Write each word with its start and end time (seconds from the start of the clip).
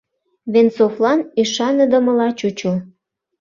Венцовлан 0.53 1.19
ӱшаныдымыла 1.41 2.27
чучо. 2.39 2.73